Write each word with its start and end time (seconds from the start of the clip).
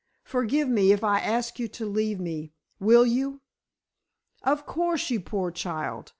Forgive 0.23 0.67
me, 0.67 0.91
if 0.91 1.03
I 1.03 1.19
ask 1.19 1.59
you 1.59 1.67
to 1.67 1.85
leave 1.85 2.19
me—will 2.19 3.05
you?" 3.05 3.41
"Of 4.41 4.65
course, 4.65 5.11
you 5.11 5.19
poor 5.19 5.51
child! 5.51 6.09